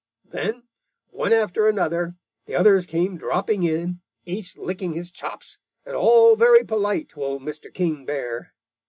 [0.31, 0.63] Then,
[1.11, 2.15] one after another,
[2.47, 7.47] the others came dropping in, each licking his chops, and all very polite to Old
[7.75, 8.51] King Bear.